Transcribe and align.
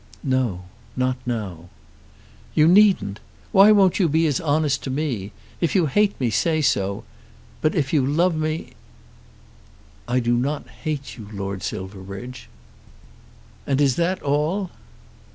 "No; 0.23 0.63
not 0.97 1.17
now." 1.27 1.69
"You 2.55 2.67
needn't. 2.67 3.19
Why 3.51 3.71
won't 3.71 3.99
you 3.99 4.09
be 4.09 4.25
as 4.25 4.39
honest 4.41 4.81
to 4.83 4.89
me? 4.89 5.31
If 5.61 5.75
you 5.75 5.85
hate 5.85 6.19
me, 6.19 6.31
say 6.31 6.59
so; 6.59 7.03
but 7.61 7.75
if 7.75 7.93
you 7.93 8.03
love 8.03 8.35
me!" 8.35 8.71
"I 10.07 10.19
do 10.19 10.35
not 10.35 10.67
hate 10.67 11.17
you, 11.19 11.29
Lord 11.31 11.61
Silverbridge." 11.61 12.49
"And 13.67 13.79
is 13.79 13.95
that 13.97 14.23
all?" 14.23 14.71